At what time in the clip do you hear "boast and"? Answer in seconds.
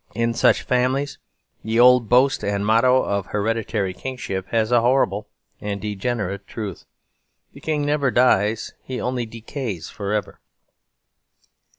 2.09-2.65